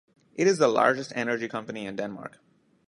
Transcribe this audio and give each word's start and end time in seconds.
It 0.33 0.47
is 0.47 0.57
the 0.57 0.67
largest 0.67 1.13
energy 1.15 1.47
company 1.47 1.85
in 1.85 1.95
Denmark. 1.95 2.39